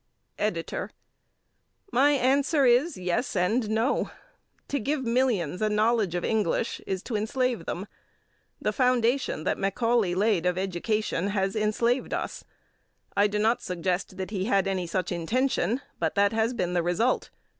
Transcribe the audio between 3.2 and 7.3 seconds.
and no. To give millions a knowledge of English is to